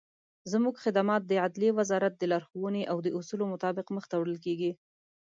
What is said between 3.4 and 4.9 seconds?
مطابق مخته وړل کیږي.